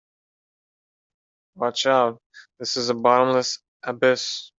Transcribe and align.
Watch 1.55 1.85
out, 1.85 2.19
this 2.57 2.75
is 2.75 2.89
a 2.89 2.95
bottomless 2.95 3.59
abyss! 3.83 4.49